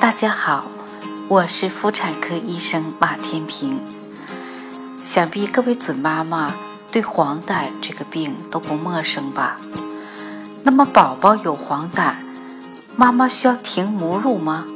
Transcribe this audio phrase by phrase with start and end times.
[0.00, 0.64] 大家好，
[1.26, 3.80] 我是妇产科医生马天平。
[5.04, 6.54] 想必各位准妈妈
[6.92, 9.58] 对黄疸这个病都不陌生吧？
[10.62, 12.14] 那么宝宝有黄疸，
[12.94, 14.66] 妈妈需要停母乳吗？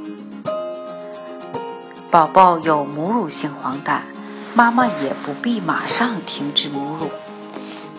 [2.11, 4.01] 宝宝有母乳性黄疸，
[4.55, 7.13] 妈妈也不必马上停止母乳，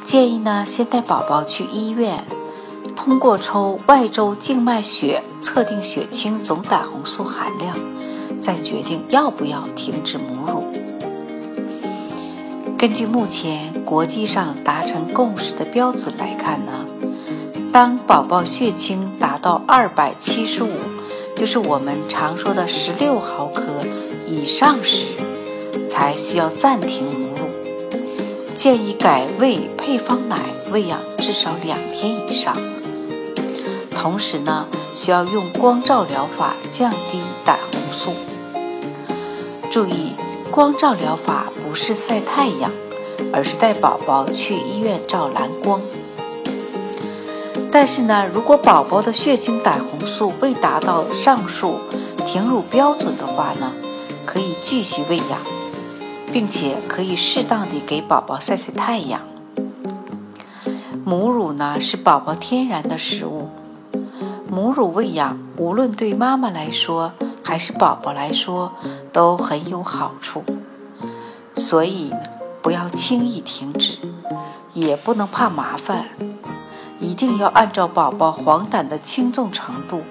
[0.03, 2.25] 建议呢先带宝宝去医院。
[3.03, 7.75] 通过抽外周静脉血测定血清总胆红素含量，
[8.41, 10.63] 再决定要不要停止母乳。
[12.77, 16.85] 根据目前国际上达成共识的标准来看呢，
[17.73, 20.69] 当宝宝血清达到二百七十五，
[21.35, 23.63] 就是我们常说的十六毫克
[24.29, 25.07] 以上时，
[25.89, 27.49] 才需要暂停母乳，
[28.55, 30.39] 建议改喂配方奶
[30.71, 32.55] 喂养至少两天以上。
[33.93, 38.11] 同时呢，需要用光照疗法降低胆红素。
[39.71, 40.11] 注意，
[40.51, 42.71] 光照疗法不是晒太阳，
[43.31, 45.79] 而是带宝宝去医院照蓝光。
[47.71, 51.79] 但是呢，如果宝宝的血清胆红素未达到上述
[52.25, 53.71] 停乳标准的话呢，
[54.25, 55.39] 可以继续喂养，
[56.31, 59.21] 并且可以适当的给宝宝晒晒太阳。
[61.03, 63.49] 母乳呢，是宝宝天然的食物。
[64.53, 67.11] 母乳喂养，无论对妈妈来说
[67.43, 68.71] 还是宝宝来说，
[69.11, 70.43] 都很有好处。
[71.55, 72.13] 所以
[72.61, 73.97] 不要轻易停止，
[74.75, 76.05] 也不能怕麻烦，
[76.99, 80.03] 一定要按照宝宝黄疸的轻重程度，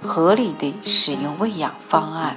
[0.00, 2.36] 合理的使用喂养方案。